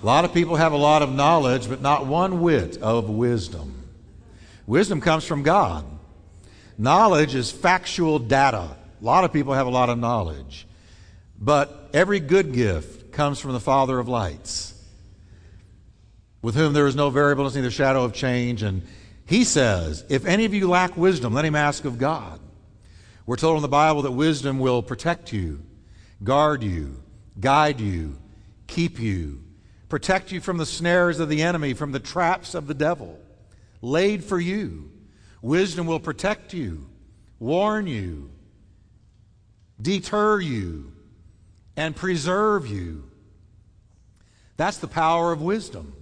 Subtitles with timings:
[0.00, 3.82] A lot of people have a lot of knowledge, but not one whit of wisdom.
[4.66, 5.84] Wisdom comes from God.
[6.76, 8.76] Knowledge is factual data.
[9.00, 10.68] A lot of people have a lot of knowledge.
[11.36, 14.74] But every good gift comes from the Father of lights,
[16.42, 18.62] with whom there is no variableness, neither shadow of change.
[18.62, 18.82] And
[19.26, 22.38] he says, If any of you lack wisdom, let him ask of God.
[23.26, 25.60] We're told in the Bible that wisdom will protect you,
[26.22, 27.02] guard you,
[27.40, 28.16] guide you,
[28.68, 29.42] keep you,
[29.88, 33.18] protect you from the snares of the enemy, from the traps of the devil
[33.80, 34.90] laid for you.
[35.40, 36.88] Wisdom will protect you,
[37.38, 38.30] warn you,
[39.80, 40.92] deter you,
[41.76, 43.08] and preserve you.
[44.56, 45.94] That's the power of wisdom.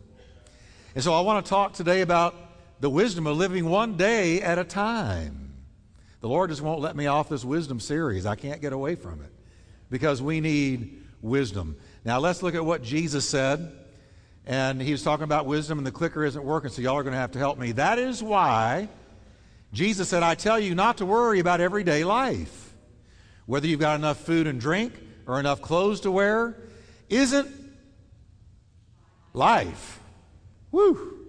[0.95, 2.35] And so I want to talk today about
[2.81, 5.55] the wisdom of living one day at a time.
[6.21, 8.25] The Lord just won't let me off this wisdom series.
[8.25, 9.31] I can't get away from it
[9.91, 11.77] because we need wisdom.
[12.07, 13.73] Now let's look at what Jesus said.
[14.47, 17.15] And he was talking about wisdom, and the clicker isn't working, so y'all are going
[17.15, 17.73] to have to help me.
[17.73, 18.89] That is why
[19.73, 22.73] Jesus said, I tell you not to worry about everyday life.
[23.47, 24.93] Whether you've got enough food and drink
[25.27, 26.57] or enough clothes to wear
[27.09, 27.49] isn't
[29.33, 29.99] life.
[30.71, 31.27] Woo!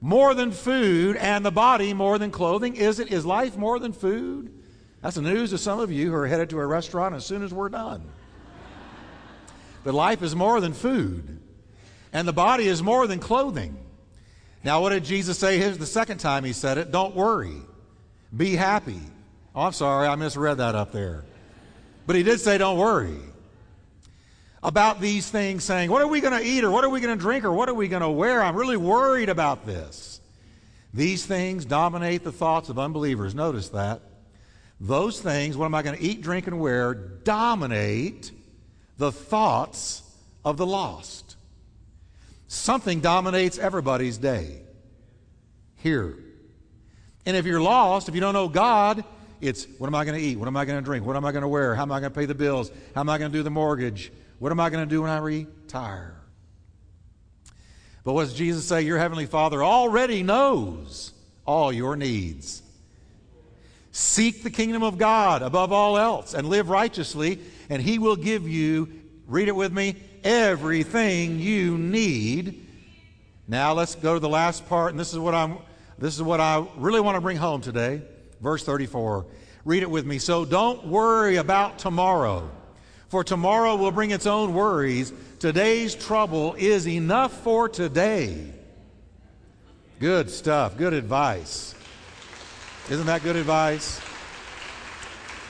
[0.00, 2.74] More than food and the body more than clothing.
[2.74, 3.12] Is it?
[3.12, 4.52] Is life more than food?
[5.00, 7.44] That's the news to some of you who are headed to a restaurant as soon
[7.44, 8.10] as we're done.
[9.84, 11.40] But life is more than food,
[12.12, 13.76] and the body is more than clothing.
[14.64, 15.58] Now, what did Jesus say?
[15.58, 17.56] Here's the second time he said it don't worry,
[18.34, 19.00] be happy.
[19.54, 21.22] Oh, I'm sorry, I misread that up there.
[22.06, 23.20] But he did say, don't worry
[24.64, 27.16] about these things, saying, What are we going to eat, or what are we going
[27.16, 28.42] to drink, or what are we going to wear?
[28.42, 30.20] I'm really worried about this.
[30.94, 33.34] These things dominate the thoughts of unbelievers.
[33.34, 34.00] Notice that.
[34.80, 38.32] Those things, what am I going to eat, drink, and wear, dominate
[38.98, 40.02] the thoughts
[40.44, 41.36] of the lost.
[42.46, 44.62] Something dominates everybody's day.
[45.76, 46.16] Here.
[47.26, 49.04] And if you're lost, if you don't know God,
[49.40, 50.38] it's what am I going to eat?
[50.38, 51.04] What am I going to drink?
[51.04, 51.74] What am I going to wear?
[51.74, 52.70] How am I going to pay the bills?
[52.94, 54.12] How am I going to do the mortgage?
[54.38, 56.16] What am I going to do when I retire?
[58.04, 58.82] But what does Jesus say?
[58.82, 61.12] Your Heavenly Father already knows
[61.46, 62.62] all your needs.
[63.96, 67.38] Seek the kingdom of God above all else and live righteously,
[67.70, 68.88] and He will give you,
[69.28, 69.94] read it with me,
[70.24, 72.66] everything you need.
[73.46, 75.58] Now let's go to the last part, and this is what I'm
[75.96, 78.02] this is what I really want to bring home today.
[78.40, 79.26] Verse 34.
[79.64, 80.18] Read it with me.
[80.18, 82.50] So don't worry about tomorrow,
[83.10, 85.12] for tomorrow will bring its own worries.
[85.38, 88.52] Today's trouble is enough for today.
[90.00, 90.76] Good stuff.
[90.76, 91.73] Good advice.
[92.90, 93.98] Isn't that good advice?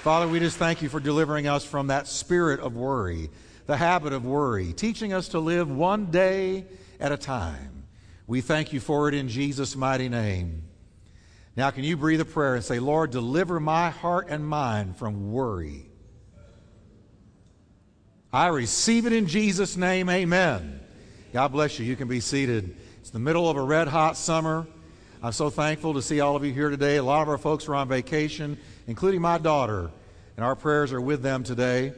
[0.03, 3.29] Father, we just thank you for delivering us from that spirit of worry,
[3.67, 6.65] the habit of worry, teaching us to live one day
[7.01, 7.87] at a time.
[8.29, 10.63] We thank you for it in Jesus' mighty name.
[11.57, 15.33] Now, can you breathe a prayer and say, Lord, deliver my heart and mind from
[15.33, 15.91] worry?
[18.33, 20.09] I receive it in Jesus' name.
[20.09, 20.79] Amen.
[21.33, 21.85] God bless you.
[21.85, 22.77] You can be seated.
[23.01, 24.69] It's the middle of a red hot summer.
[25.25, 26.99] I'm so thankful to see all of you here today.
[26.99, 29.91] A lot of our folks are on vacation, including my daughter,
[30.37, 31.95] and our prayers are with them today.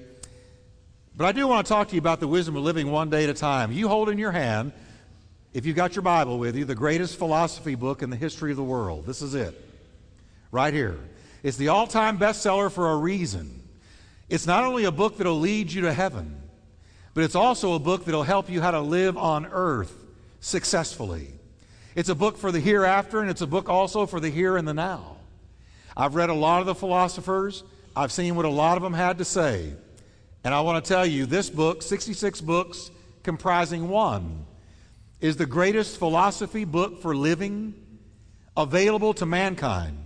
[1.17, 3.25] But I do want to talk to you about the wisdom of living one day
[3.25, 3.73] at a time.
[3.73, 4.71] You hold in your hand,
[5.53, 8.59] if you've got your Bible with you, the greatest philosophy book in the history of
[8.59, 9.07] the world.
[9.07, 9.61] This is it,
[10.53, 10.97] right here.
[11.43, 13.61] It's the all time bestseller for a reason.
[14.29, 16.41] It's not only a book that'll lead you to heaven,
[17.13, 19.93] but it's also a book that'll help you how to live on earth
[20.39, 21.33] successfully.
[21.97, 24.69] It's a book for the hereafter, and it's a book also for the here and
[24.69, 25.17] the now.
[25.97, 27.65] I've read a lot of the philosophers,
[27.97, 29.73] I've seen what a lot of them had to say.
[30.45, 32.91] And I want to tell you this book, 66 books
[33.23, 34.45] comprising one,
[35.23, 37.73] is the greatest philosophy book for living
[38.59, 39.97] available to mankind.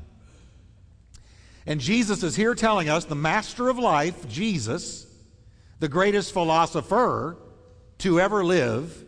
[1.66, 5.08] And Jesus is here telling us, the master of life, Jesus,
[5.80, 7.36] the greatest philosopher
[7.98, 9.04] to ever live,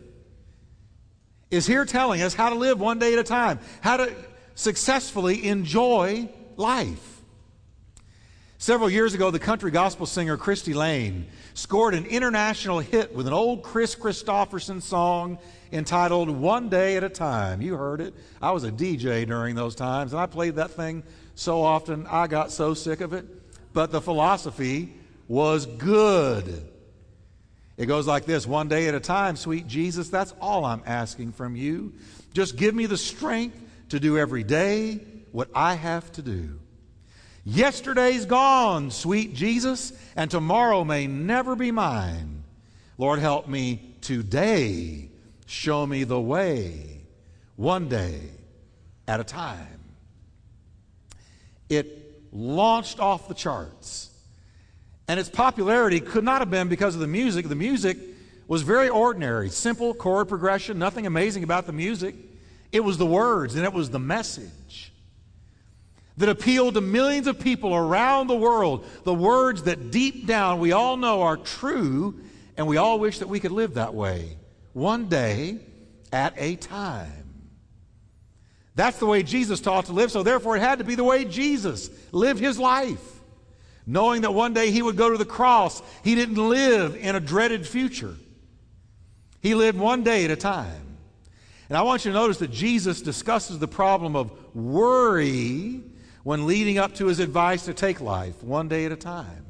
[1.53, 4.13] is here telling us how to live one day at a time, how to
[4.55, 6.27] successfully enjoy
[6.57, 7.21] life.
[8.57, 13.33] Several years ago, the country gospel singer Cristy Lane scored an international hit with an
[13.33, 15.37] old Kris Kristofferson song
[15.71, 17.61] entitled One Day at a Time.
[17.61, 18.13] You heard it.
[18.41, 21.03] I was a DJ during those times, and I played that thing
[21.35, 23.25] so often, I got so sick of it.
[23.73, 24.93] But the philosophy
[25.27, 26.69] was good.
[27.77, 31.31] It goes like this one day at a time, sweet Jesus, that's all I'm asking
[31.31, 31.93] from you.
[32.33, 33.59] Just give me the strength
[33.89, 34.99] to do every day
[35.31, 36.59] what I have to do.
[37.45, 42.43] Yesterday's gone, sweet Jesus, and tomorrow may never be mine.
[42.97, 45.09] Lord, help me Today,
[45.45, 47.05] show me the way,
[47.55, 48.19] one day
[49.07, 49.79] at a time.
[51.69, 54.09] It launched off the charts.
[55.13, 57.47] And its popularity could not have been because of the music.
[57.47, 57.99] The music
[58.47, 62.15] was very ordinary, simple chord progression, nothing amazing about the music.
[62.71, 64.91] It was the words and it was the message
[66.17, 68.87] that appealed to millions of people around the world.
[69.03, 72.19] The words that deep down we all know are true
[72.57, 74.35] and we all wish that we could live that way.
[74.73, 75.59] One day
[76.11, 77.45] at a time.
[78.73, 81.23] That's the way Jesus taught to live, so therefore it had to be the way
[81.23, 83.12] Jesus lived his life.
[83.85, 87.19] Knowing that one day he would go to the cross, he didn't live in a
[87.19, 88.15] dreaded future.
[89.41, 90.97] He lived one day at a time.
[91.69, 95.81] And I want you to notice that Jesus discusses the problem of worry
[96.23, 99.45] when leading up to his advice to take life one day at a time.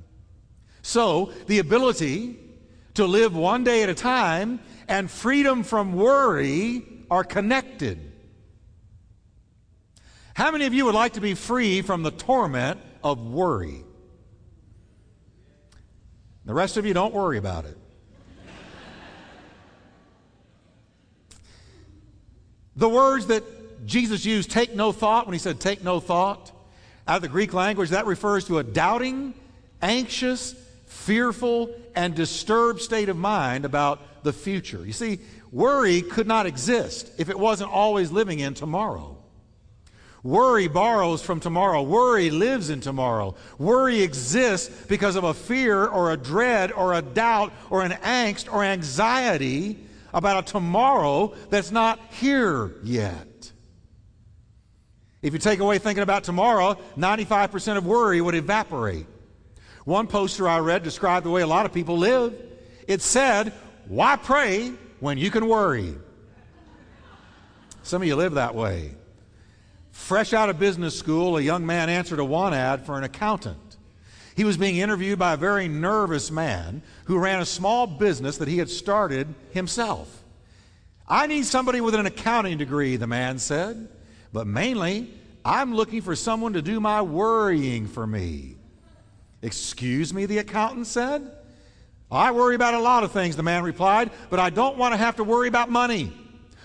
[0.81, 2.39] So, the ability
[2.95, 8.11] to live one day at a time and freedom from worry are connected.
[10.33, 13.82] How many of you would like to be free from the torment of worry?
[16.45, 17.77] The rest of you don't worry about it.
[22.75, 23.43] the words that
[23.85, 26.51] Jesus used, take no thought, when he said take no thought,
[27.07, 29.33] out of the Greek language, that refers to a doubting,
[29.81, 30.55] anxious,
[30.87, 34.85] fearful, and disturbed state of mind about the future.
[34.85, 35.19] You see,
[35.51, 39.17] worry could not exist if it wasn't always living in tomorrow.
[40.23, 41.81] Worry borrows from tomorrow.
[41.81, 43.35] Worry lives in tomorrow.
[43.57, 48.51] Worry exists because of a fear or a dread or a doubt or an angst
[48.51, 49.77] or anxiety
[50.13, 53.51] about a tomorrow that's not here yet.
[55.21, 59.05] If you take away thinking about tomorrow, 95% of worry would evaporate.
[59.83, 62.33] One poster I read described the way a lot of people live.
[62.87, 63.51] It said,
[63.87, 64.71] Why pray
[65.01, 65.95] when you can worry?
[67.83, 68.95] Some of you live that way.
[69.93, 73.77] Fresh out of business school, a young man answered a want ad for an accountant.
[74.35, 78.47] He was being interviewed by a very nervous man who ran a small business that
[78.47, 80.23] he had started himself.
[81.07, 83.87] I need somebody with an accounting degree, the man said,
[84.33, 85.13] but mainly
[85.45, 88.55] I'm looking for someone to do my worrying for me.
[89.43, 91.31] Excuse me, the accountant said.
[92.11, 94.97] I worry about a lot of things, the man replied, but I don't want to
[94.97, 96.11] have to worry about money.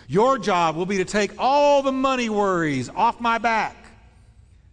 [0.09, 3.77] Your job will be to take all the money worries off my back.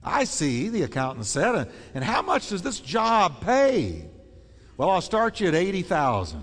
[0.02, 1.70] I see, the accountant said.
[1.94, 4.06] And how much does this job pay?
[4.78, 6.42] Well, I'll start you at 80,000.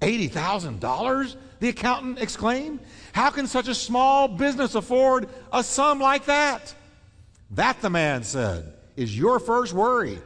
[0.00, 1.36] $80,000?
[1.60, 2.80] The accountant exclaimed.
[3.12, 6.74] How can such a small business afford a sum like that?
[7.52, 10.18] That, the man said, is your first worry.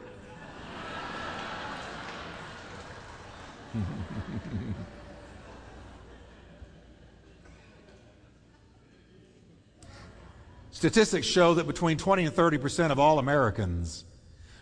[10.79, 14.05] Statistics show that between 20 and 30 percent of all Americans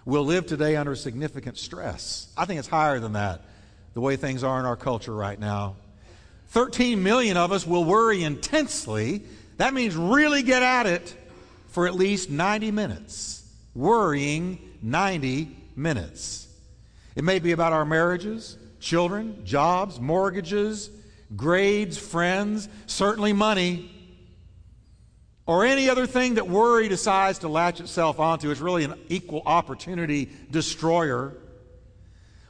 [0.04, 2.34] will live today under significant stress.
[2.36, 3.42] I think it's higher than that,
[3.94, 5.76] the way things are in our culture right now.
[6.48, 9.26] 13 million of us will worry intensely.
[9.58, 11.16] That means really get at it
[11.68, 13.48] for at least 90 minutes.
[13.76, 16.48] Worrying 90 minutes.
[17.16, 20.90] It may be about our marriages, children, jobs, mortgages,
[21.36, 23.92] grades, friends, certainly money
[25.48, 28.52] or any other thing that worry decides to latch itself onto.
[28.52, 31.34] It's really an equal opportunity destroyer.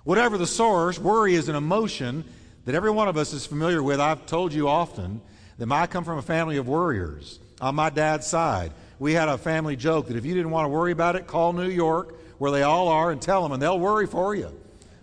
[0.04, 2.26] Whatever the source, worry is an emotion
[2.66, 4.00] that every one of us is familiar with.
[4.00, 5.22] I've told you often
[5.60, 8.72] that I come from a family of worriers on my dad's side.
[9.00, 11.54] We had a family joke that if you didn't want to worry about it, call
[11.54, 14.52] New York, where they all are, and tell them, and they'll worry for you.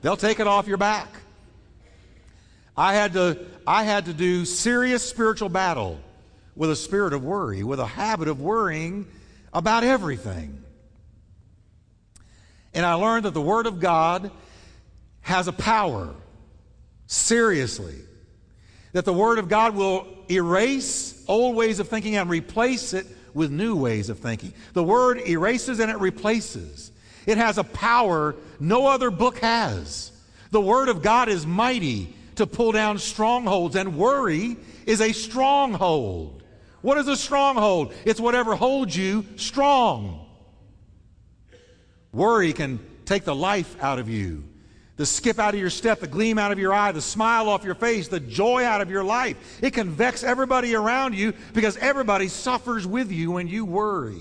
[0.03, 1.09] They'll take it off your back.
[2.77, 6.01] I had to, I had to do serious spiritual battle
[6.57, 9.07] with a spirit of worry, with a habit of worrying
[9.53, 10.63] about everything.
[12.73, 14.31] And I learned that the Word of God
[15.23, 16.15] has a power,
[17.07, 17.97] seriously,
[18.93, 23.51] that the Word of God will erase old ways of thinking and replace it with
[23.51, 24.55] new ways of thinking.
[24.73, 26.93] The Word erases and it replaces.
[27.27, 30.13] It has a power no other book has.
[30.51, 34.57] The Word of God is mighty to pull down strongholds, and worry
[34.87, 36.44] is a stronghold.
[36.85, 37.95] What is a stronghold?
[38.05, 40.27] It's whatever holds you strong.
[42.13, 44.45] Worry can take the life out of you,
[44.99, 47.65] the skip out of your step, the gleam out of your eye, the smile off
[47.65, 49.63] your face, the joy out of your life.
[49.63, 54.21] It can vex everybody around you because everybody suffers with you when you worry.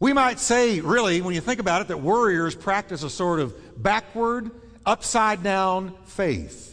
[0.00, 3.80] We might say, really, when you think about it, that worriers practice a sort of
[3.80, 4.50] backward
[4.84, 6.71] upside down faith.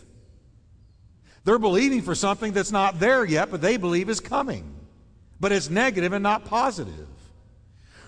[1.43, 4.75] They're believing for something that's not there yet, but they believe is coming.
[5.39, 7.08] But it's negative and not positive.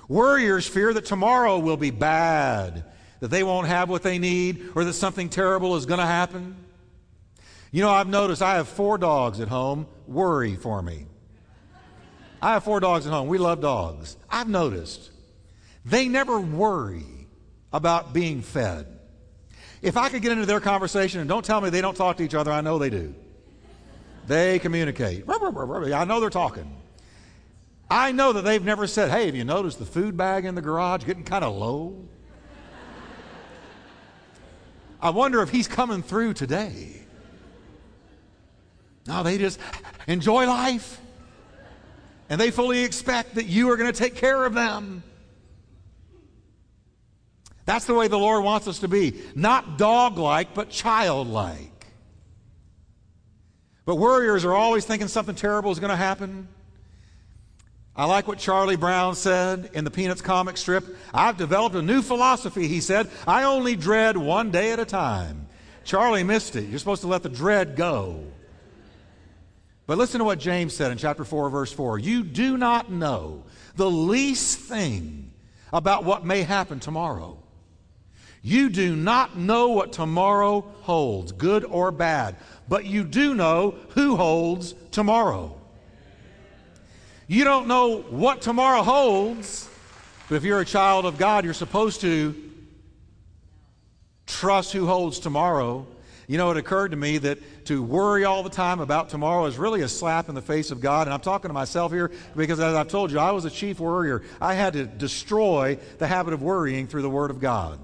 [0.08, 2.84] Worriers fear that tomorrow will be bad,
[3.22, 6.56] that they won't have what they need, or that something terrible is going to happen.
[7.72, 11.06] You know, I've noticed I have four dogs at home worry for me.
[12.42, 13.28] I have four dogs at home.
[13.28, 14.18] We love dogs.
[14.30, 15.12] I've noticed
[15.86, 17.06] they never worry
[17.72, 18.88] about being fed.
[19.82, 22.24] If I could get into their conversation and don't tell me they don't talk to
[22.24, 23.16] each other, I know they do.
[24.28, 25.26] They communicate.
[25.28, 26.78] I know they're talking.
[27.90, 30.62] I know that they've never said, Hey, have you noticed the food bag in the
[30.62, 32.08] garage getting kind of low?
[35.02, 37.02] I wonder if he's coming through today.
[39.08, 39.60] No, they just
[40.08, 41.02] enjoy life.
[42.30, 45.04] And they fully expect that you are going to take care of them.
[47.66, 49.22] That's the way the Lord wants us to be.
[49.36, 51.72] Not dog like, but childlike.
[53.86, 56.48] But worriers are always thinking something terrible is going to happen.
[57.96, 60.86] I like what Charlie Brown said in the Peanuts comic strip.
[61.14, 63.10] I've developed a new philosophy, he said.
[63.28, 65.48] I only dread one day at a time.
[65.84, 66.70] Charlie missed it.
[66.70, 68.24] You're supposed to let the dread go.
[69.88, 72.00] But listen to what James said in chapter 4, verse 4.
[72.00, 73.44] You do not know
[73.76, 75.34] the least thing
[75.74, 77.38] about what may happen tomorrow.
[78.42, 82.36] You do not know what tomorrow holds, good or bad,
[82.68, 85.56] but you do know who holds tomorrow.
[87.28, 89.70] You don't know what tomorrow holds,
[90.28, 92.36] but if you're a child of God, you're supposed to
[94.26, 95.86] trust who holds tomorrow.
[96.28, 99.58] You know, it occurred to me that to worry all the time about tomorrow is
[99.58, 101.06] really a slap in the face of God.
[101.06, 103.80] And I'm talking to myself here because, as I've told you, I was a chief
[103.80, 104.24] worrier.
[104.40, 107.80] I had to destroy the habit of worrying through the Word of God.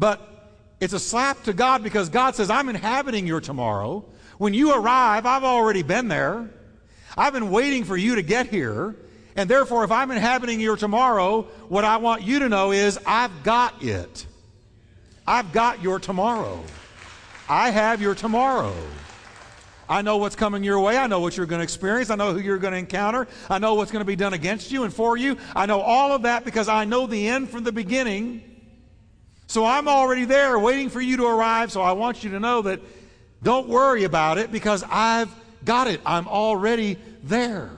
[0.00, 0.20] But
[0.80, 4.06] it's a slap to God because God says, I'm inhabiting your tomorrow.
[4.38, 6.48] When you arrive, I've already been there.
[7.18, 8.96] I've been waiting for you to get here.
[9.36, 13.42] And therefore, if I'm inhabiting your tomorrow, what I want you to know is I've
[13.42, 14.26] got it.
[15.26, 16.64] I've got your tomorrow.
[17.46, 18.74] I have your tomorrow.
[19.86, 20.96] I know what's coming your way.
[20.96, 22.08] I know what you're going to experience.
[22.08, 23.28] I know who you're going to encounter.
[23.50, 25.36] I know what's going to be done against you and for you.
[25.54, 28.49] I know all of that because I know the end from the beginning.
[29.50, 31.72] So I'm already there waiting for you to arrive.
[31.72, 32.80] So I want you to know that
[33.42, 35.28] don't worry about it because I've
[35.64, 36.00] got it.
[36.06, 37.68] I'm already there.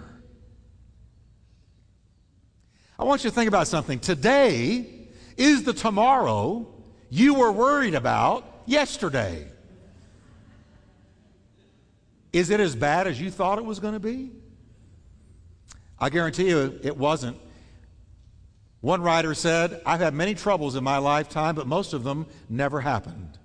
[2.99, 4.01] I want you to think about something.
[4.01, 4.85] Today
[5.39, 6.67] is the tomorrow
[7.09, 9.49] you were worried about yesterday.
[12.35, 14.31] Is it as bad as you thought it was going to be?
[15.99, 17.39] I guarantee you it wasn't.
[18.83, 22.81] One writer said, I've had many troubles in my lifetime, but most of them never
[22.81, 23.39] happened.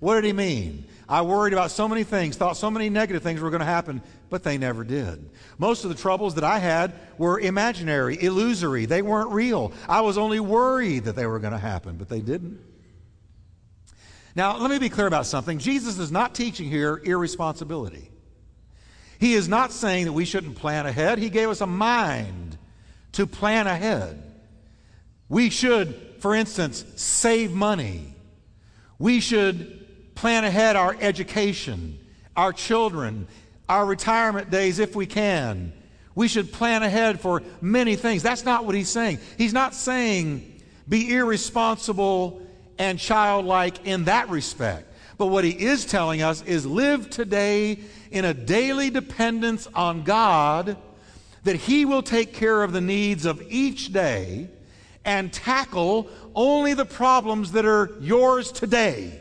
[0.00, 0.84] What did he mean?
[1.08, 4.02] I worried about so many things, thought so many negative things were going to happen,
[4.28, 5.30] but they never did.
[5.58, 8.84] Most of the troubles that I had were imaginary, illusory.
[8.84, 9.72] They weren't real.
[9.88, 12.58] I was only worried that they were going to happen, but they didn't.
[14.34, 15.58] Now, let me be clear about something.
[15.58, 18.10] Jesus is not teaching here irresponsibility.
[19.20, 21.18] He is not saying that we shouldn't plan ahead.
[21.18, 22.56] He gave us a mind
[23.12, 24.22] to plan ahead.
[25.28, 28.14] We should, for instance, save money.
[28.98, 31.98] We should plan ahead our education,
[32.36, 33.26] our children,
[33.68, 35.72] our retirement days if we can.
[36.14, 38.22] We should plan ahead for many things.
[38.22, 39.20] That's not what he's saying.
[39.38, 42.42] He's not saying be irresponsible
[42.78, 44.88] and childlike in that respect.
[45.16, 47.78] But what he is telling us is live today
[48.10, 50.76] in a daily dependence on God
[51.44, 54.48] that he will take care of the needs of each day
[55.04, 59.18] and tackle only the problems that are yours today.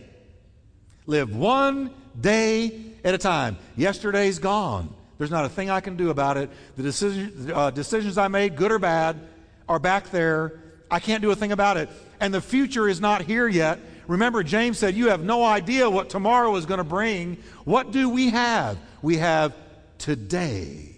[1.05, 3.57] Live one day at a time.
[3.75, 4.93] Yesterday's gone.
[5.17, 6.49] There's not a thing I can do about it.
[6.77, 9.19] The decision, uh, decisions I made, good or bad,
[9.67, 10.59] are back there.
[10.89, 11.89] I can't do a thing about it.
[12.19, 13.79] And the future is not here yet.
[14.07, 17.37] Remember, James said, You have no idea what tomorrow is going to bring.
[17.63, 18.77] What do we have?
[19.01, 19.53] We have
[19.97, 20.88] today.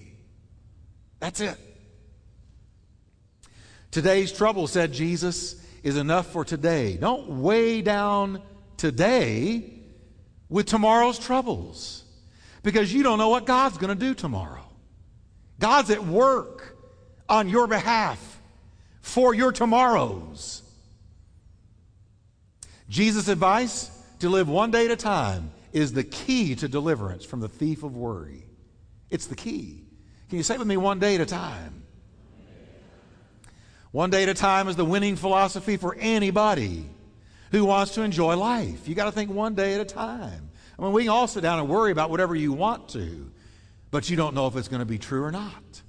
[1.21, 1.55] That's it.
[3.91, 6.97] Today's trouble, said Jesus, is enough for today.
[6.97, 8.41] Don't weigh down
[8.75, 9.71] today
[10.49, 12.03] with tomorrow's troubles
[12.63, 14.65] because you don't know what God's going to do tomorrow.
[15.59, 16.75] God's at work
[17.29, 18.41] on your behalf
[19.01, 20.63] for your tomorrows.
[22.89, 27.41] Jesus' advice to live one day at a time is the key to deliverance from
[27.41, 28.43] the thief of worry.
[29.11, 29.80] It's the key.
[30.31, 31.83] Can you say with me one day at a time?
[33.91, 36.85] One day at a time is the winning philosophy for anybody
[37.51, 38.87] who wants to enjoy life.
[38.87, 40.49] You got to think one day at a time.
[40.79, 43.29] I mean, we can all sit down and worry about whatever you want to,
[43.91, 45.81] but you don't know if it's going to be true or not.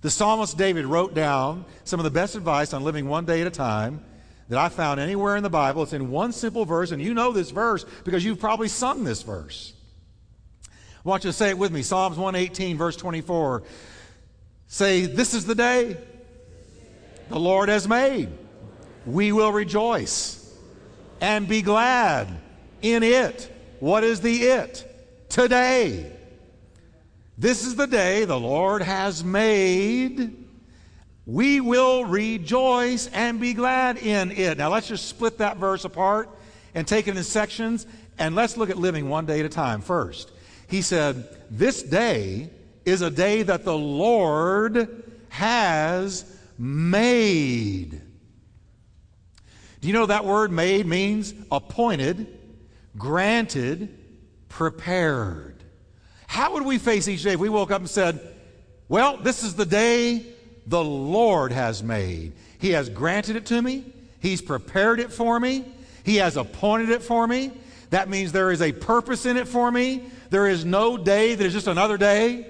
[0.00, 3.46] The psalmist David wrote down some of the best advice on living one day at
[3.46, 4.04] a time
[4.48, 5.84] that I found anywhere in the Bible.
[5.84, 9.22] It's in one simple verse, and you know this verse because you've probably sung this
[9.22, 9.74] verse.
[11.08, 13.62] I want you to say it with me Psalms 118, verse 24.
[14.66, 15.96] Say, This is the day
[17.30, 18.28] the Lord has made.
[19.06, 20.54] We will rejoice
[21.22, 22.28] and be glad
[22.82, 23.50] in it.
[23.80, 24.84] What is the it?
[25.30, 26.12] Today.
[27.38, 30.44] This is the day the Lord has made.
[31.24, 34.58] We will rejoice and be glad in it.
[34.58, 36.28] Now let's just split that verse apart
[36.74, 37.86] and take it in sections
[38.18, 40.32] and let's look at living one day at a time first.
[40.68, 42.50] He said, This day
[42.84, 46.24] is a day that the Lord has
[46.58, 48.00] made.
[49.80, 52.26] Do you know that word made means appointed,
[52.96, 53.96] granted,
[54.48, 55.62] prepared?
[56.26, 58.20] How would we face each day if we woke up and said,
[58.88, 60.26] Well, this is the day
[60.66, 62.32] the Lord has made?
[62.58, 63.84] He has granted it to me,
[64.20, 65.64] He's prepared it for me,
[66.04, 67.52] He has appointed it for me.
[67.90, 70.10] That means there is a purpose in it for me.
[70.30, 72.46] There is no day that is just another day,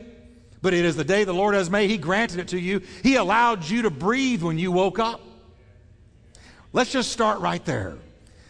[0.63, 1.91] but it is the day the Lord has made.
[1.91, 5.21] He granted it to you, He allowed you to breathe when you woke up.
[6.73, 7.97] Let's just start right there.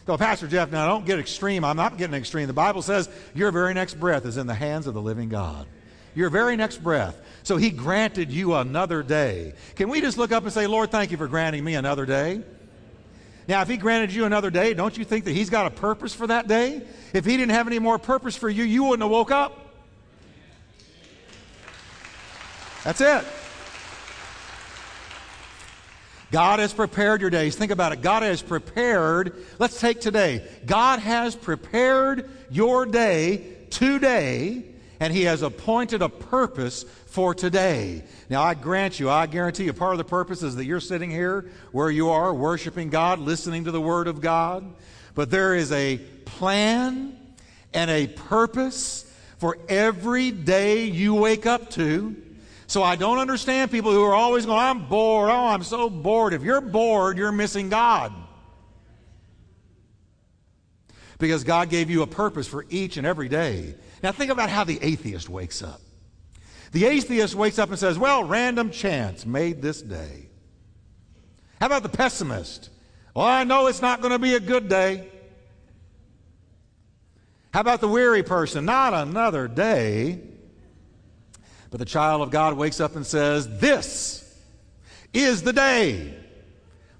[0.06, 1.64] So, Pastor Jeff, now don't get extreme.
[1.64, 2.46] I'm not getting extreme.
[2.46, 5.66] The Bible says your very next breath is in the hands of the living God.
[6.14, 7.20] Your very next breath.
[7.42, 9.52] So he granted you another day.
[9.76, 12.42] Can we just look up and say, Lord, thank you for granting me another day?
[13.48, 16.12] Now, if he granted you another day, don't you think that he's got a purpose
[16.12, 16.82] for that day?
[17.14, 19.64] If he didn't have any more purpose for you, you wouldn't have woke up.
[22.84, 23.24] That's it.
[26.30, 27.56] God has prepared your days.
[27.56, 28.02] Think about it.
[28.02, 30.46] God has prepared, let's take today.
[30.66, 34.64] God has prepared your day today,
[35.00, 36.84] and He has appointed a purpose
[37.18, 38.04] for today.
[38.30, 41.10] Now, I grant you, I guarantee you, part of the purpose is that you're sitting
[41.10, 44.72] here where you are, worshiping God, listening to the Word of God.
[45.16, 47.18] But there is a plan
[47.74, 52.14] and a purpose for every day you wake up to.
[52.68, 55.28] So I don't understand people who are always going, I'm bored.
[55.28, 56.34] Oh, I'm so bored.
[56.34, 58.12] If you're bored, you're missing God.
[61.18, 63.74] Because God gave you a purpose for each and every day.
[64.04, 65.80] Now think about how the atheist wakes up.
[66.72, 70.28] The atheist wakes up and says, Well, random chance made this day.
[71.60, 72.70] How about the pessimist?
[73.14, 75.08] Well, I know it's not going to be a good day.
[77.52, 78.64] How about the weary person?
[78.64, 80.20] Not another day.
[81.70, 84.24] But the child of God wakes up and says, This
[85.12, 86.14] is the day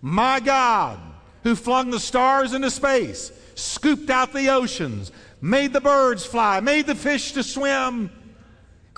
[0.00, 0.98] my God,
[1.42, 6.87] who flung the stars into space, scooped out the oceans, made the birds fly, made
[6.87, 8.11] the fish to swim,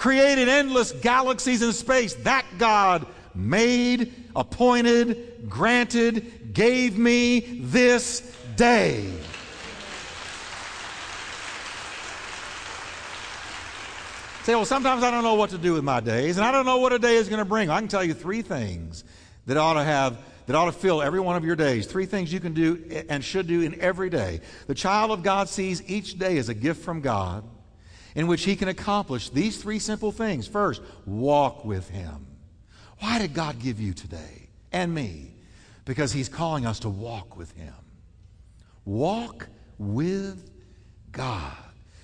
[0.00, 8.20] created endless galaxies in space, that God made, appointed, granted, gave me this
[8.56, 9.12] day.
[14.44, 16.64] Say, well, sometimes I don't know what to do with my days, and I don't
[16.64, 17.68] know what a day is going to bring.
[17.68, 19.04] I can tell you three things
[19.44, 21.86] that ought to have that ought to fill every one of your days.
[21.86, 24.40] Three things you can do and should do in every day.
[24.66, 27.44] The child of God sees each day as a gift from God
[28.14, 30.46] in which he can accomplish these three simple things.
[30.46, 32.26] First, walk with him.
[32.98, 35.34] Why did God give you today and me?
[35.84, 37.74] Because he's calling us to walk with him.
[38.84, 40.50] Walk with
[41.12, 41.56] God.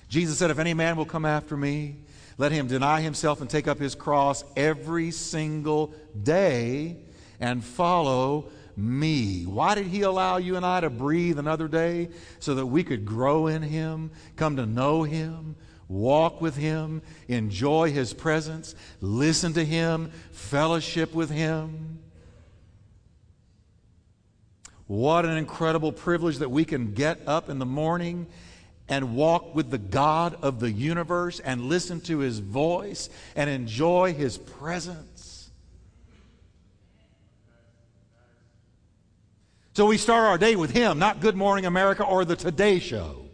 [0.09, 1.97] Jesus said, If any man will come after me,
[2.39, 6.97] let him deny himself and take up his cross every single day
[7.41, 9.45] and follow me.
[9.45, 12.11] Why did he allow you and I to breathe another day?
[12.41, 15.57] So that we could grow in him, come to know him,
[15.89, 22.01] walk with him, enjoy his presence, listen to him, fellowship with him.
[24.87, 28.27] What an incredible privilege that we can get up in the morning
[28.89, 34.15] and walk with the God of the universe and listen to his voice and enjoy
[34.15, 35.51] his presence.
[39.75, 43.26] So we start our day with him, not Good Morning America or the Today Show.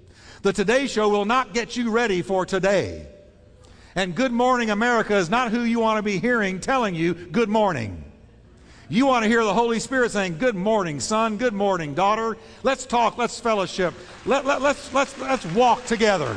[0.42, 3.06] The Today Show will not get you ready for today.
[3.94, 7.48] And Good Morning America is not who you want to be hearing telling you good
[7.48, 8.04] morning.
[8.88, 11.36] You want to hear the Holy Spirit saying, Good morning, son.
[11.36, 12.36] Good morning, daughter.
[12.64, 13.16] Let's talk.
[13.16, 13.94] Let's fellowship.
[14.26, 16.36] Let, let, let's, let's, let's walk together.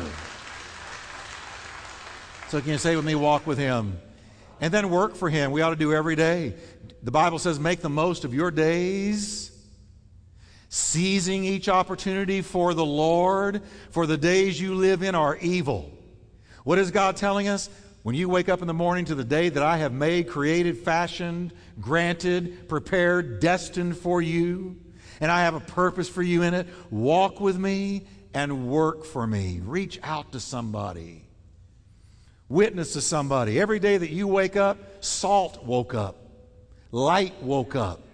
[2.49, 3.99] So, can you say with me, walk with Him?
[4.61, 5.51] And then work for Him.
[5.51, 6.53] We ought to do every day.
[7.01, 9.51] The Bible says, Make the most of your days.
[10.75, 13.61] Seizing each opportunity for the Lord,
[13.91, 15.89] for the days you live in are evil.
[16.65, 17.69] What is God telling us?
[18.03, 20.77] When you wake up in the morning to the day that I have made, created,
[20.79, 24.75] fashioned, granted, prepared, destined for you,
[25.21, 29.25] and I have a purpose for you in it, walk with me and work for
[29.25, 29.61] me.
[29.63, 31.23] Reach out to somebody.
[32.49, 33.61] Witness to somebody.
[33.61, 36.17] Every day that you wake up, salt woke up,
[36.91, 38.04] light woke up.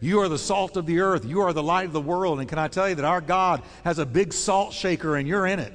[0.00, 1.24] You are the salt of the earth.
[1.24, 2.40] You are the light of the world.
[2.40, 5.46] And can I tell you that our God has a big salt shaker and you're
[5.46, 5.72] in it?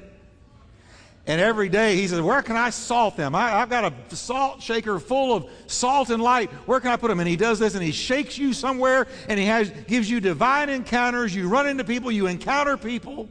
[1.26, 3.34] And every day he says, Where can I salt them?
[3.34, 6.50] I, have got a salt shaker full of salt and light.
[6.66, 7.20] Where can I put them?
[7.20, 10.68] And he does this and he shakes you somewhere and he has, gives you divine
[10.68, 11.34] encounters.
[11.34, 13.28] You run into people, you encounter people.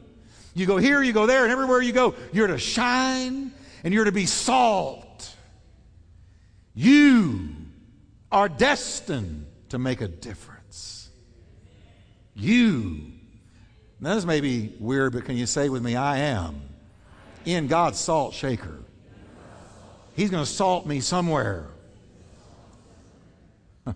[0.54, 3.52] You go here, you go there, and everywhere you go, you're to shine
[3.82, 5.34] and you're to be salt.
[6.74, 7.50] You
[8.30, 10.53] are destined to make a difference.
[12.34, 13.12] You.
[14.00, 16.60] Now, this may be weird, but can you say with me, I am
[17.44, 18.78] in God's salt shaker?
[20.14, 21.66] He's going to salt me somewhere.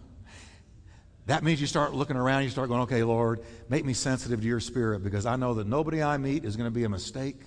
[1.26, 4.46] that means you start looking around, you start going, okay, Lord, make me sensitive to
[4.46, 7.40] your spirit because I know that nobody I meet is going to be a mistake.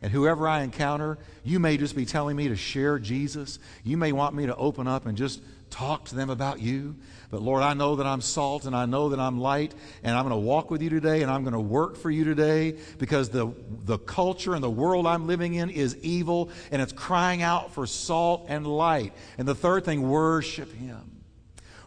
[0.00, 3.58] And whoever I encounter, you may just be telling me to share Jesus.
[3.82, 6.96] You may want me to open up and just talk to them about you.
[7.30, 10.26] But Lord, I know that I'm salt and I know that I'm light, and I'm
[10.26, 13.28] going to walk with you today and I'm going to work for you today because
[13.28, 13.52] the,
[13.84, 17.86] the culture and the world I'm living in is evil and it's crying out for
[17.86, 19.12] salt and light.
[19.36, 21.22] And the third thing, worship Him.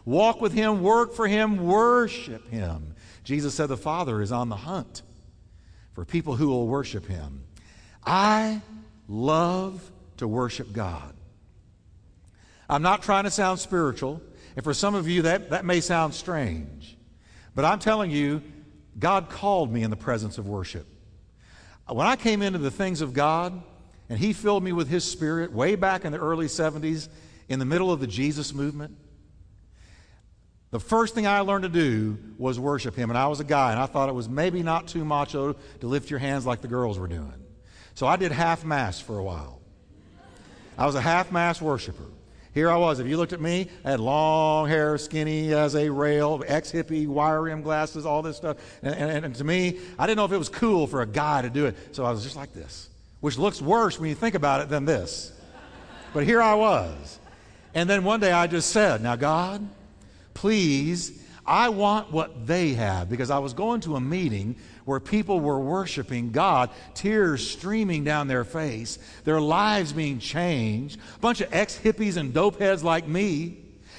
[0.04, 2.94] Walk with Him, work for Him, worship Him.
[3.24, 5.02] Jesus said the Father is on the hunt
[5.94, 7.44] for people who will worship Him.
[8.04, 8.60] I
[9.08, 11.14] love to worship God.
[12.68, 14.22] I'm not trying to sound spiritual,
[14.56, 16.96] and for some of you that, that may sound strange.
[17.54, 18.42] But I'm telling you,
[18.98, 20.86] God called me in the presence of worship.
[21.88, 23.62] When I came into the things of God,
[24.08, 27.08] and He filled me with His Spirit way back in the early 70s,
[27.48, 28.96] in the middle of the Jesus movement,
[30.70, 33.10] the first thing I learned to do was worship Him.
[33.10, 35.86] And I was a guy, and I thought it was maybe not too macho to
[35.86, 37.41] lift your hands like the girls were doing.
[37.94, 39.60] So I did half mass for a while.
[40.78, 42.06] I was a half mass worshiper.
[42.54, 42.98] Here I was.
[42.98, 47.06] If you looked at me, I had long hair, skinny as a rail, ex hippie,
[47.06, 48.58] wire rim glasses, all this stuff.
[48.82, 51.42] And, and, and, to me, I didn't know if it was cool for a guy
[51.42, 51.76] to do it.
[51.94, 54.84] So I was just like this, which looks worse when you think about it than
[54.84, 55.32] this.
[56.12, 57.18] But here I was.
[57.74, 59.66] And then one day I just said, Now, God,
[60.34, 65.40] please I want what they have because I was going to a meeting where people
[65.40, 71.52] were worshiping God, tears streaming down their face, their lives being changed, a bunch of
[71.52, 73.58] ex hippies and dope heads like me.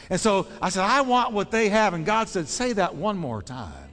[0.09, 1.93] And so I said, I want what they have.
[1.93, 3.89] And God said, Say that one more time.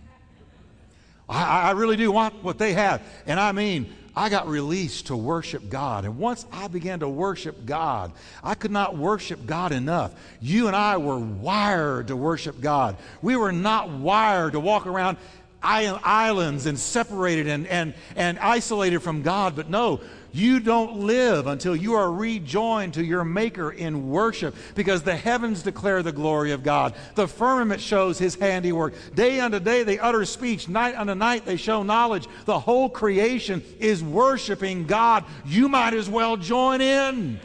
[1.28, 3.02] I, I really do want what they have.
[3.26, 6.04] And I mean, I got released to worship God.
[6.04, 10.12] And once I began to worship God, I could not worship God enough.
[10.40, 12.96] You and I were wired to worship God.
[13.22, 15.16] We were not wired to walk around
[15.62, 19.56] islands and separated and, and, and isolated from God.
[19.56, 20.00] But no,
[20.32, 25.62] you don't live until you are rejoined to your Maker in worship because the heavens
[25.62, 26.94] declare the glory of God.
[27.14, 28.94] The firmament shows his handiwork.
[29.14, 30.68] Day unto day they utter speech.
[30.68, 32.28] Night unto night they show knowledge.
[32.44, 35.24] The whole creation is worshiping God.
[35.44, 37.40] You might as well join in.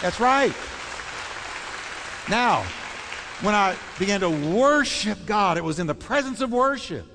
[0.00, 0.52] That's right.
[2.28, 2.64] Now,
[3.42, 7.06] when I began to worship God, it was in the presence of worship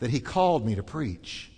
[0.00, 1.50] that He called me to preach,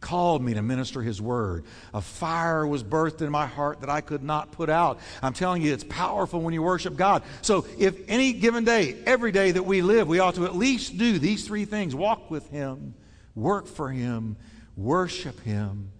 [0.00, 1.64] called me to minister His word.
[1.94, 5.00] A fire was birthed in my heart that I could not put out.
[5.22, 7.22] I'm telling you, it's powerful when you worship God.
[7.40, 10.98] So, if any given day, every day that we live, we ought to at least
[10.98, 12.94] do these three things walk with Him,
[13.34, 14.36] work for Him,
[14.76, 15.90] worship Him,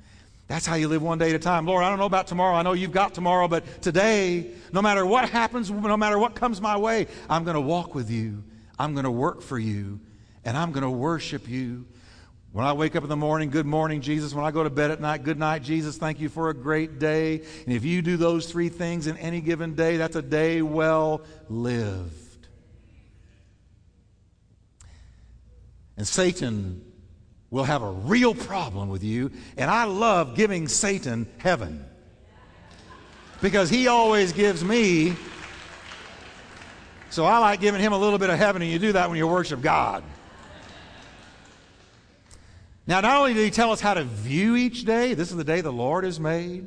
[0.53, 1.65] that's how you live one day at a time.
[1.65, 2.55] Lord, I don't know about tomorrow.
[2.55, 6.61] I know you've got tomorrow, but today, no matter what happens, no matter what comes
[6.61, 8.45] my way, I'm going to walk with you.
[8.79, 9.99] I'm going to work for you,
[10.45, 11.87] and I'm going to worship you.
[12.53, 14.35] When I wake up in the morning, good morning, Jesus.
[14.35, 15.97] When I go to bed at night, good night, Jesus.
[15.97, 17.41] Thank you for a great day.
[17.65, 21.23] And if you do those three things in any given day, that's a day well
[21.49, 22.47] lived.
[25.97, 26.92] And Satan
[27.53, 29.31] will have a real problem with you.
[29.57, 31.85] And I love giving Satan heaven
[33.41, 35.15] because he always gives me.
[37.11, 39.19] So I like giving him a little bit of heaven, and you do that when
[39.19, 40.03] you worship God.
[42.87, 45.45] Now, not only did he tell us how to view each day, this is the
[45.45, 46.67] day the Lord has made,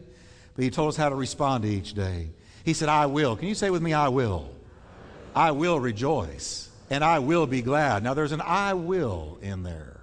[0.56, 2.30] but he told us how to respond to each day.
[2.64, 3.36] He said, I will.
[3.36, 4.52] Can you say with me, I will?
[5.36, 8.04] I will rejoice and I will be glad.
[8.04, 9.95] Now, there's an I will in there.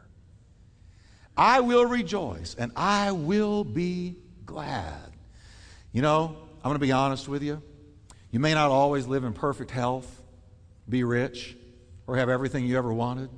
[1.37, 5.13] I will rejoice, and I will be glad.
[5.93, 7.63] You know, I'm going to be honest with you.
[8.31, 10.23] You may not always live in perfect health,
[10.89, 11.57] be rich,
[12.07, 13.31] or have everything you ever wanted,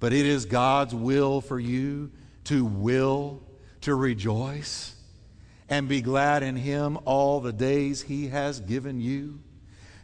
[0.00, 2.10] but it is God's will for you
[2.44, 3.42] to will
[3.82, 4.94] to rejoice
[5.68, 9.40] and be glad in Him all the days He has given you.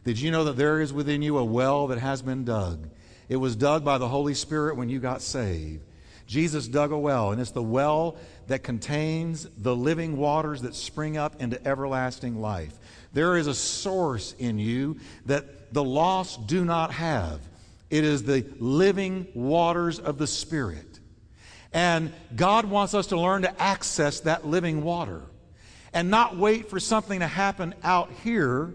[0.04, 2.88] Did you know that there is within you a well that has been dug?
[3.28, 5.84] It was dug by the Holy Spirit when you got saved.
[6.30, 8.16] Jesus dug a well, and it's the well
[8.46, 12.72] that contains the living waters that spring up into everlasting life.
[13.12, 17.40] There is a source in you that the lost do not have.
[17.90, 21.00] It is the living waters of the Spirit.
[21.72, 25.22] And God wants us to learn to access that living water
[25.92, 28.72] and not wait for something to happen out here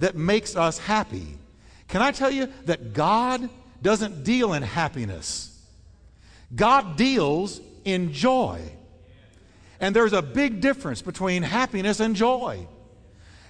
[0.00, 1.38] that makes us happy.
[1.86, 3.48] Can I tell you that God
[3.80, 5.55] doesn't deal in happiness?
[6.54, 8.60] God deals in joy.
[9.80, 12.66] And there's a big difference between happiness and joy.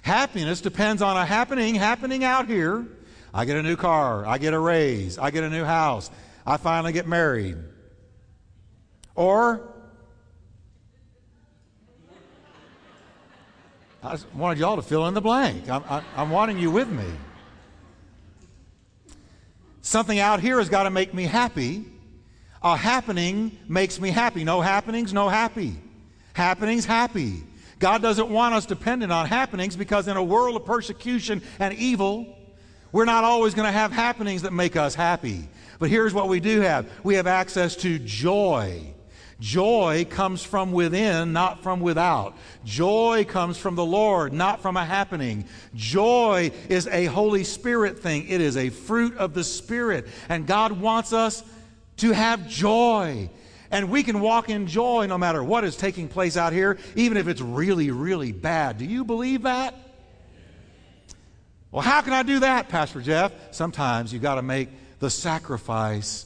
[0.01, 2.85] Happiness depends on a happening happening out here.
[3.33, 6.09] I get a new car, I get a raise, I get a new house,
[6.45, 7.57] I finally get married.
[9.15, 9.73] Or
[14.01, 15.69] I wanted y'all to fill in the blank.
[15.69, 17.05] I'm, I, I'm wanting you with me.
[19.81, 21.85] Something out here has got to make me happy.
[22.67, 24.43] A happening makes me happy.
[24.43, 25.77] No happenings, no happy.
[26.33, 27.43] Happenings, happy.
[27.79, 32.37] God doesn't want us dependent on happenings because in a world of persecution and evil,
[32.91, 35.47] we're not always going to have happenings that make us happy.
[35.79, 38.93] But here's what we do have we have access to joy.
[39.39, 42.35] Joy comes from within, not from without.
[42.65, 45.45] Joy comes from the Lord, not from a happening.
[45.73, 50.07] Joy is a Holy Spirit thing, it is a fruit of the Spirit.
[50.27, 51.43] And God wants us
[51.97, 53.29] to have joy.
[53.69, 57.17] And we can walk in joy no matter what is taking place out here, even
[57.17, 58.77] if it's really, really bad.
[58.77, 59.75] Do you believe that?
[61.71, 63.33] Well, how can I do that, Pastor Jeff?
[63.51, 66.25] Sometimes you've got to make the sacrifice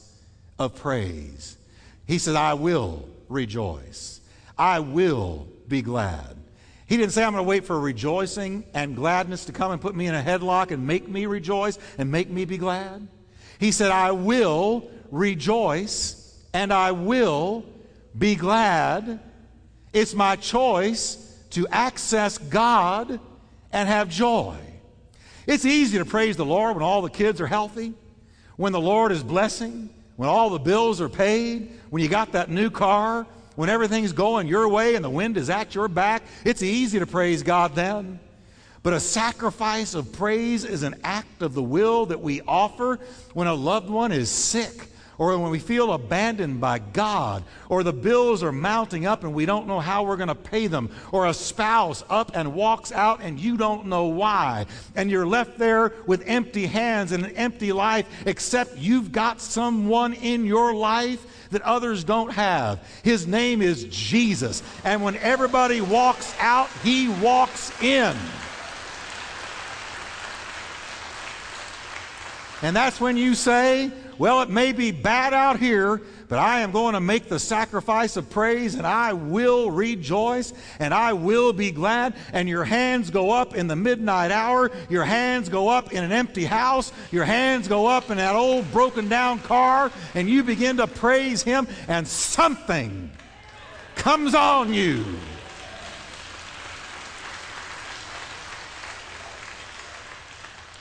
[0.60, 1.58] of praise.
[2.06, 4.22] He said, I will rejoice.
[4.58, 6.38] I will be glad.
[6.86, 9.96] He didn't say, I'm going to wait for rejoicing and gladness to come and put
[9.96, 13.08] me in a headlock and make me rejoice and make me be glad.
[13.60, 16.18] He said, I will rejoice
[16.54, 17.64] and I will
[18.18, 19.20] be glad.
[19.94, 21.18] It's my choice
[21.52, 23.20] to access God
[23.72, 24.56] and have joy.
[25.48, 27.94] It's easy to praise the Lord when all the kids are healthy,
[28.56, 32.50] when the Lord is blessing, when all the bills are paid, when you got that
[32.50, 36.64] new car, when everything's going your way and the wind is at your back, it's
[36.64, 38.20] easy to praise God then.
[38.84, 43.00] But a sacrifice of praise is an act of the will that we offer
[43.34, 44.88] when a loved one is sick
[45.22, 49.46] or when we feel abandoned by God, or the bills are mounting up and we
[49.46, 53.20] don't know how we're going to pay them, or a spouse up and walks out
[53.22, 57.72] and you don't know why, and you're left there with empty hands and an empty
[57.72, 62.80] life, except you've got someone in your life that others don't have.
[63.04, 64.64] His name is Jesus.
[64.84, 68.16] And when everybody walks out, he walks in.
[72.64, 76.72] And that's when you say, well, it may be bad out here, but I am
[76.72, 81.72] going to make the sacrifice of praise and I will rejoice and I will be
[81.72, 82.14] glad.
[82.32, 84.72] And your hands go up in the midnight hour.
[84.90, 86.92] Your hands go up in an empty house.
[87.12, 91.44] Your hands go up in that old broken down car and you begin to praise
[91.44, 93.12] Him and something
[93.96, 95.04] comes on you.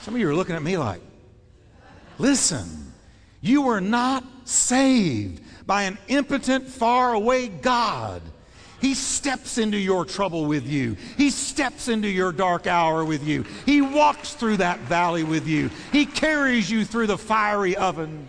[0.01, 1.01] Some of you are looking at me like,
[2.17, 2.90] listen.
[3.41, 8.21] You were not saved by an impotent, faraway God.
[8.79, 10.97] He steps into your trouble with you.
[11.17, 13.45] He steps into your dark hour with you.
[13.65, 15.69] He walks through that valley with you.
[15.91, 18.27] He carries you through the fiery oven.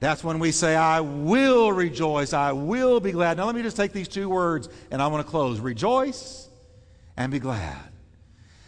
[0.00, 2.32] That's when we say, I will rejoice.
[2.32, 3.38] I will be glad.
[3.38, 6.48] Now, let me just take these two words and I want to close rejoice
[7.16, 7.78] and be glad.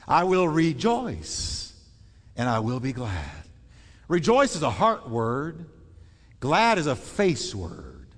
[0.09, 1.60] I will rejoice
[2.40, 3.44] and I will be glad.
[4.09, 5.66] Rejoice is a heart word,
[6.40, 8.09] glad is a face word.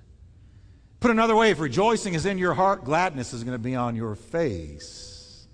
[1.01, 3.97] Put another way, if rejoicing is in your heart, gladness is going to be on
[3.97, 5.45] your face.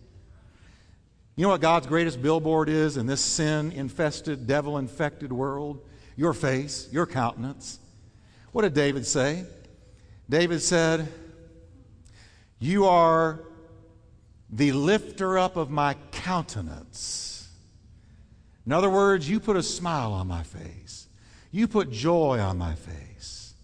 [1.36, 5.84] You know what God's greatest billboard is in this sin infested, devil infected world?
[6.16, 7.80] Your face, your countenance.
[8.52, 9.46] What did David say?
[10.30, 11.12] David said,
[12.60, 13.40] You are
[14.48, 17.29] the lifter up of my countenance.
[18.70, 21.08] In other words, you put a smile on my face.
[21.50, 23.56] You put joy on my face.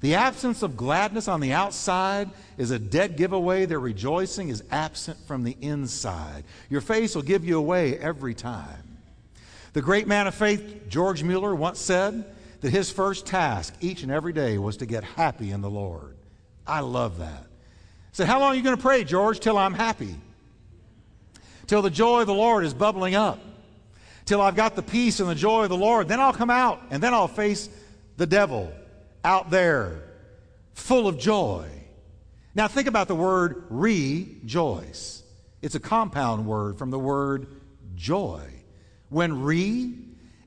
[0.00, 5.16] The absence of gladness on the outside is a dead giveaway that rejoicing is absent
[5.28, 6.42] from the inside.
[6.70, 8.98] Your face will give you away every time.
[9.74, 12.24] The great man of faith, George Mueller, once said
[12.60, 16.16] that his first task each and every day was to get happy in the Lord.
[16.66, 17.46] I love that.
[18.10, 19.38] Said, How long are you going to pray, George?
[19.38, 20.16] Till I'm happy.
[21.68, 23.38] Till the joy of the Lord is bubbling up.
[24.28, 26.06] Till I've got the peace and the joy of the Lord.
[26.06, 27.70] Then I'll come out and then I'll face
[28.18, 28.70] the devil
[29.24, 30.02] out there
[30.74, 31.66] full of joy.
[32.54, 35.22] Now think about the word rejoice.
[35.62, 37.46] It's a compound word from the word
[37.94, 38.42] joy.
[39.08, 39.94] When re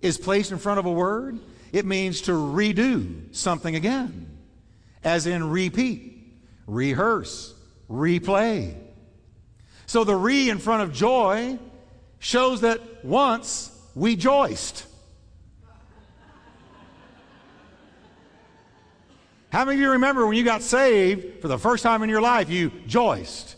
[0.04, 1.40] is placed in front of a word,
[1.72, 4.38] it means to redo something again,
[5.04, 6.22] as in repeat,
[6.68, 7.56] rehearse,
[7.90, 8.76] replay.
[9.88, 11.58] So the re in front of joy
[12.20, 14.86] shows that once we joiced.
[19.52, 22.22] How many of you remember when you got saved for the first time in your
[22.22, 23.58] life, you joiced?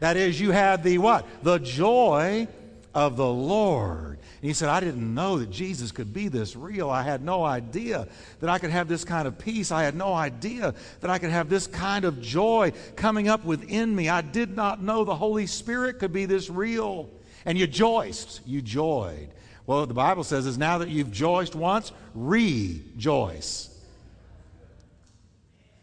[0.00, 1.26] That is, you had the what?
[1.44, 2.48] The joy
[2.94, 4.18] of the Lord.
[4.42, 6.88] And he said, I didn't know that Jesus could be this real.
[6.90, 8.08] I had no idea
[8.40, 9.70] that I could have this kind of peace.
[9.70, 13.94] I had no idea that I could have this kind of joy coming up within
[13.94, 14.08] me.
[14.08, 17.08] I did not know the Holy Spirit could be this real.
[17.44, 18.40] And you joiced.
[18.46, 19.28] You joyed.
[19.70, 23.70] Well, the Bible says is now that you've joiced once, rejoice.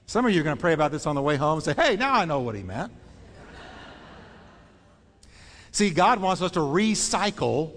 [0.07, 1.73] Some of you are going to pray about this on the way home and say,
[1.73, 2.91] hey, now I know what he meant.
[5.71, 7.71] See, God wants us to recycle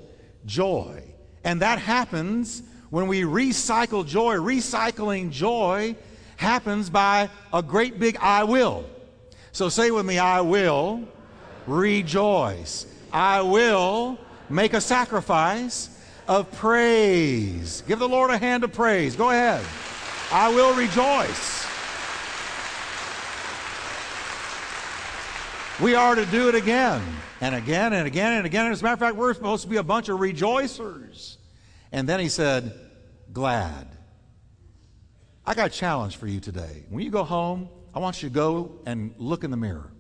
[0.47, 1.01] joy.
[1.45, 4.35] And that happens when we recycle joy.
[4.35, 5.95] Recycling joy
[6.39, 8.85] happens by a great big I will.
[9.53, 11.07] So say with me, I will
[11.69, 12.87] rejoice.
[13.13, 14.19] I will
[14.49, 15.99] make a sacrifice
[16.31, 17.83] of praise.
[17.89, 19.17] Give the Lord a hand of praise.
[19.17, 19.67] Go ahead.
[20.31, 21.67] I will rejoice.
[25.83, 27.03] We are to do it again
[27.41, 28.71] and again and again and again.
[28.71, 31.37] as a matter of fact, we're supposed to be a bunch of rejoicers.
[31.91, 32.79] And then he said,
[33.33, 33.89] glad.
[35.45, 36.85] I got a challenge for you today.
[36.91, 39.91] When you go home, I want you to go and look in the mirror.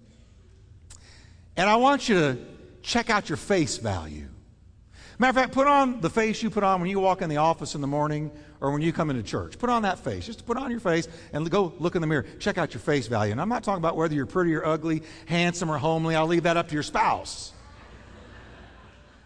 [1.57, 2.38] And I want you to
[2.83, 4.29] check out your face value.
[5.21, 7.37] Matter of fact, put on the face you put on when you walk in the
[7.37, 9.59] office in the morning or when you come into church.
[9.59, 10.25] Put on that face.
[10.25, 12.25] Just put on your face and go look in the mirror.
[12.39, 13.31] Check out your face value.
[13.31, 16.17] And I'm not talking about whether you're pretty or ugly, handsome or homely.
[16.17, 17.53] I'll leave that up to your spouse.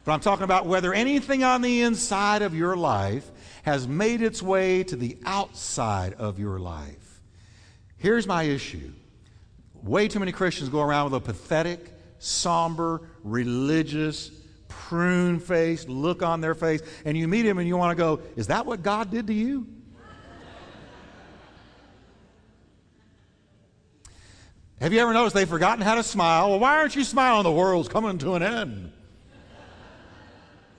[0.04, 3.30] But I'm talking about whether anything on the inside of your life
[3.62, 7.20] has made its way to the outside of your life.
[7.98, 8.90] Here's my issue
[9.80, 11.86] way too many Christians go around with a pathetic,
[12.18, 14.32] somber, religious,
[14.88, 18.20] prune faced look on their face, and you meet him and you want to go,
[18.36, 19.66] Is that what God did to you?
[24.80, 26.50] Have you ever noticed they've forgotten how to smile?
[26.50, 27.44] Well, why aren't you smiling?
[27.44, 28.92] The world's coming to an end.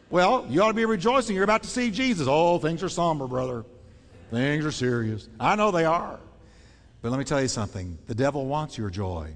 [0.10, 1.36] Well, you ought to be rejoicing.
[1.36, 2.28] You're about to see Jesus.
[2.30, 3.66] Oh, things are somber, brother.
[4.30, 5.28] Things are serious.
[5.40, 6.20] I know they are.
[7.02, 9.36] But let me tell you something the devil wants your joy,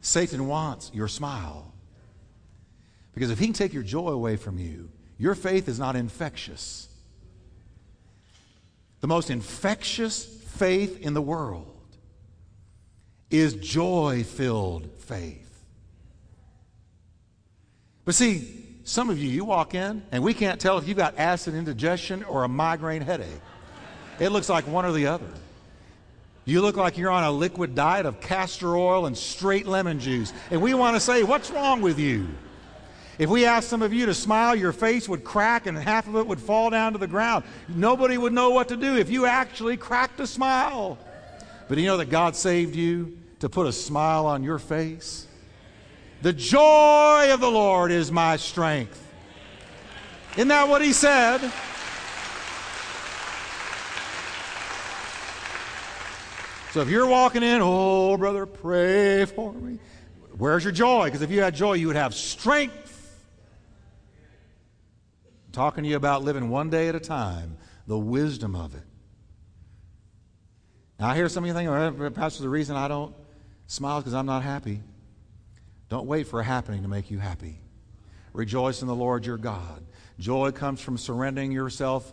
[0.00, 1.69] Satan wants your smile.
[3.14, 6.88] Because if he can take your joy away from you, your faith is not infectious.
[9.00, 11.66] The most infectious faith in the world
[13.30, 15.46] is joy filled faith.
[18.04, 21.18] But see, some of you, you walk in and we can't tell if you've got
[21.18, 23.28] acid indigestion or a migraine headache.
[24.18, 25.28] It looks like one or the other.
[26.44, 30.32] You look like you're on a liquid diet of castor oil and straight lemon juice.
[30.50, 32.26] And we want to say, What's wrong with you?
[33.20, 36.16] If we asked some of you to smile, your face would crack and half of
[36.16, 37.44] it would fall down to the ground.
[37.68, 40.96] Nobody would know what to do if you actually cracked a smile.
[41.68, 45.26] But do you know that God saved you to put a smile on your face?
[46.22, 49.06] The joy of the Lord is my strength.
[50.36, 51.40] Isn't that what he said?
[56.72, 59.78] So if you're walking in, oh, brother, pray for me.
[60.38, 61.04] Where's your joy?
[61.04, 62.89] Because if you had joy, you would have strength
[65.52, 68.82] talking to you about living one day at a time, the wisdom of it.
[70.98, 73.14] Now, I hear some of you thinking, well, Pastor, the reason I don't
[73.66, 74.82] smile is because I'm not happy.
[75.88, 77.58] Don't wait for a happening to make you happy.
[78.32, 79.84] Rejoice in the Lord your God.
[80.18, 82.12] Joy comes from surrendering yourself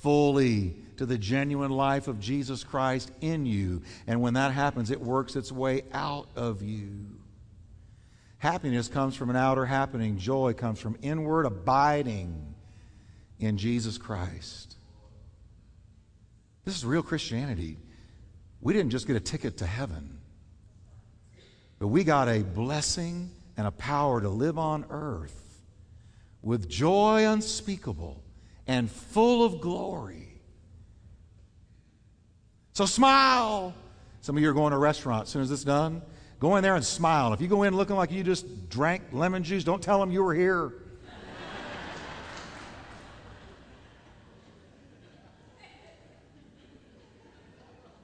[0.00, 3.82] fully to the genuine life of Jesus Christ in you.
[4.06, 7.06] And when that happens, it works its way out of you.
[8.38, 12.54] Happiness comes from an outer happening, joy comes from inward abiding
[13.38, 14.76] in Jesus Christ.
[16.64, 17.76] This is real Christianity.
[18.60, 20.18] We didn't just get a ticket to heaven,
[21.78, 25.64] but we got a blessing and a power to live on earth
[26.42, 28.22] with joy unspeakable
[28.66, 30.40] and full of glory.
[32.72, 33.74] So smile.
[34.20, 36.02] Some of you are going to a restaurant as soon as it's done.
[36.40, 37.32] Go in there and smile.
[37.32, 40.22] If you go in looking like you just drank lemon juice, don't tell them you
[40.22, 40.74] were here.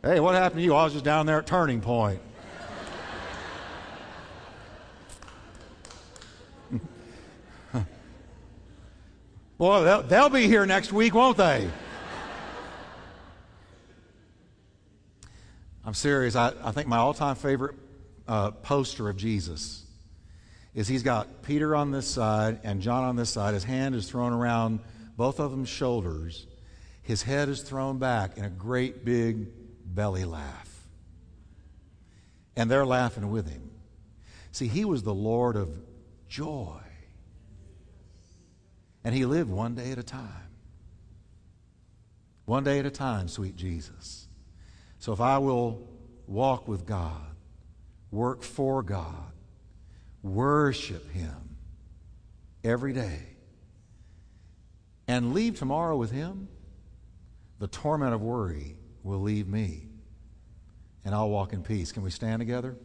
[0.03, 0.75] Hey, what happened to you?
[0.75, 2.21] I was just down there at Turning Point.
[9.59, 11.71] Boy, they'll, they'll be here next week, won't they?
[15.85, 16.35] I'm serious.
[16.37, 17.77] I, I think my all time favorite
[18.27, 19.85] uh, poster of Jesus
[20.75, 23.55] is he's got Peter on this side and John on this side.
[23.55, 24.81] His hand is thrown around
[25.17, 26.47] both of them's shoulders.
[27.03, 29.49] His head is thrown back in a great big
[29.95, 30.69] belly laugh.
[32.57, 33.71] And they're laughing with him.
[34.51, 35.71] See, he was the Lord of
[36.29, 36.81] joy.
[39.05, 40.49] And he lived one day at a time.
[42.45, 44.29] One day at a time, sweet Jesus.
[44.99, 45.89] So if I will
[46.27, 47.35] walk with God,
[48.11, 49.33] work for God,
[50.23, 51.57] worship Him
[52.63, 53.21] every day,
[55.09, 56.49] and leave tomorrow with Him,
[57.59, 59.87] the torment of worry will leave me,
[61.05, 61.93] and I'll walk in peace.
[61.93, 62.77] Can we stand together?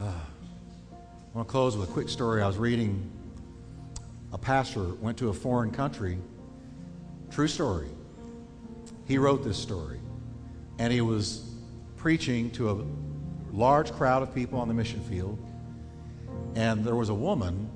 [0.00, 2.42] Uh, I want to close with a quick story.
[2.42, 3.10] I was reading
[4.34, 6.18] a pastor went to a foreign country.
[7.30, 7.88] True story.
[9.06, 10.00] He wrote this story.
[10.80, 11.54] And he was
[11.96, 12.84] preaching to a
[13.52, 15.38] large crowd of people on the mission field.
[16.54, 17.70] And there was a woman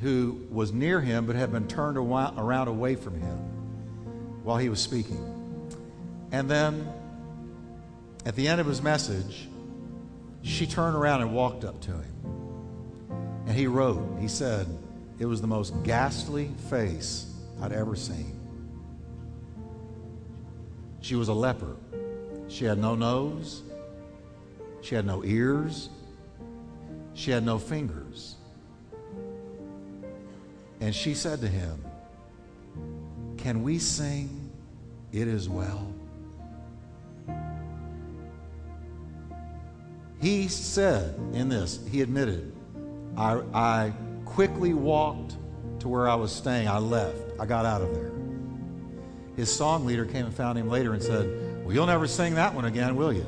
[0.00, 3.38] who was near him but had been turned around away from him
[4.44, 5.26] while he was speaking.
[6.32, 6.90] And then
[8.24, 9.48] at the end of his message,
[10.42, 12.14] she turned around and walked up to him.
[13.46, 14.66] And he wrote, he said,
[15.18, 17.26] it was the most ghastly face
[17.60, 18.38] I'd ever seen.
[21.00, 21.76] She was a leper.
[22.48, 23.62] She had no nose.
[24.82, 25.88] She had no ears.
[27.20, 28.36] She had no fingers.
[30.80, 31.84] And she said to him,
[33.36, 34.50] Can we sing,
[35.12, 35.92] It is well?
[40.18, 42.54] He said in this, he admitted,
[43.18, 43.92] I, I
[44.24, 45.36] quickly walked
[45.80, 46.68] to where I was staying.
[46.68, 47.38] I left.
[47.38, 48.12] I got out of there.
[49.36, 52.54] His song leader came and found him later and said, Well, you'll never sing that
[52.54, 53.26] one again, will you?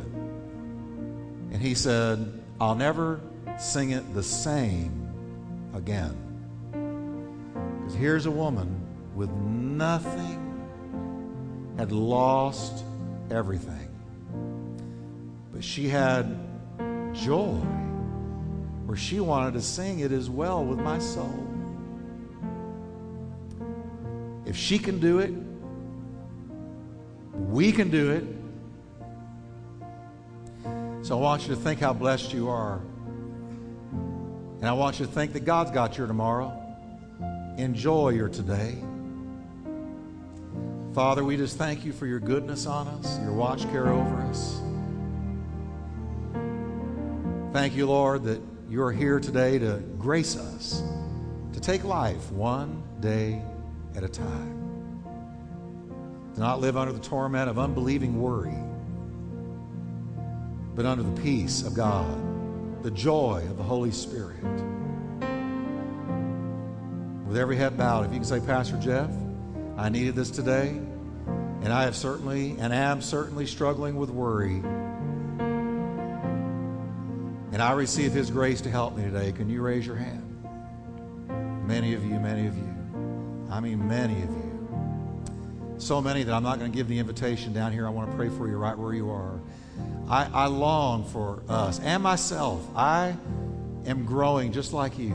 [1.52, 3.20] And he said, I'll never
[3.60, 5.08] sing it the same
[5.74, 6.16] again.
[7.78, 8.80] Because here's a woman
[9.14, 10.38] with nothing,
[11.78, 12.84] had lost
[13.30, 13.88] everything.
[15.52, 16.38] But she had
[17.12, 17.60] joy
[18.86, 21.46] where she wanted to sing it as well with my soul.
[24.44, 25.32] If she can do it,
[27.48, 28.24] we can do it.
[31.02, 32.80] So I want you to think how blessed you are.
[34.62, 36.56] And I want you to think that God's got your tomorrow.
[37.58, 38.78] Enjoy your today.
[40.94, 44.60] Father, we just thank you for your goodness on us, your watch care over us.
[47.52, 48.40] Thank you, Lord, that
[48.70, 50.80] you are here today to grace us
[51.54, 53.42] to take life one day
[53.96, 55.02] at a time.
[56.34, 58.54] To not live under the torment of unbelieving worry,
[60.76, 62.41] but under the peace of God,
[62.82, 64.42] the joy of the Holy Spirit.
[67.26, 69.10] With every head bowed, if you can say, Pastor Jeff,
[69.76, 74.62] I needed this today, and I have certainly and am certainly struggling with worry.
[77.52, 79.30] And I receive His grace to help me today.
[79.30, 80.28] Can you raise your hand?
[81.66, 82.74] Many of you, many of you.
[83.50, 85.76] I mean, many of you.
[85.78, 87.86] So many that I'm not going to give the invitation down here.
[87.86, 89.40] I want to pray for you right where you are.
[90.08, 92.66] I, I long for us and myself.
[92.76, 93.16] I
[93.86, 95.14] am growing just like you.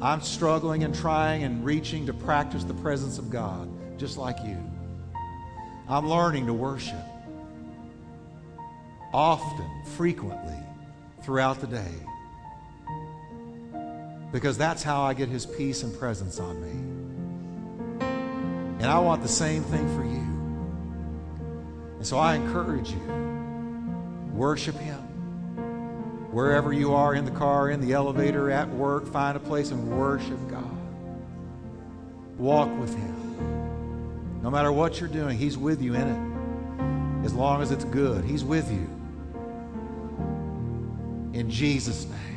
[0.00, 3.68] I'm struggling and trying and reaching to practice the presence of God
[3.98, 4.58] just like you.
[5.88, 7.04] I'm learning to worship
[9.14, 10.58] often, frequently
[11.22, 11.94] throughout the day.
[14.32, 18.06] Because that's how I get His peace and presence on me.
[18.78, 20.26] And I want the same thing for you.
[21.96, 23.35] And so I encourage you
[24.36, 25.06] worship Him,
[26.36, 29.98] Wherever you are in the car, in the elevator, at work, find a place and
[29.98, 30.76] worship God.
[32.36, 34.42] Walk with Him.
[34.42, 37.24] No matter what you're doing, He's with you in it.
[37.24, 38.86] As long as it's good, He's with you.
[41.32, 42.35] In Jesus' name.